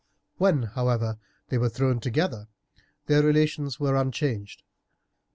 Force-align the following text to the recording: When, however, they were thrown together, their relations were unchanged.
When, 0.37 0.63
however, 0.63 1.19
they 1.49 1.59
were 1.59 1.69
thrown 1.69 1.99
together, 1.99 2.47
their 3.05 3.21
relations 3.21 3.79
were 3.79 3.95
unchanged. 3.95 4.63